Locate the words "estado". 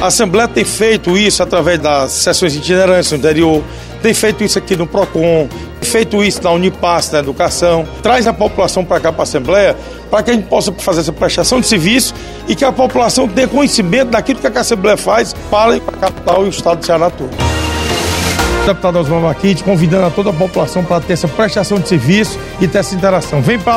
16.50-16.80